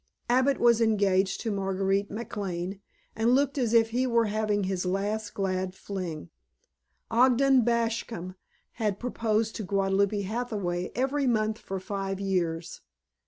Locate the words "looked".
3.35-3.59